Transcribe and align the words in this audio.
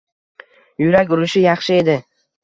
Yurak 0.85 1.13
urishi 1.17 1.43
yaxshi 1.43 1.77
edi. 1.83 1.99